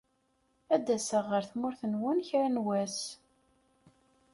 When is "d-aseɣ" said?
0.85-1.25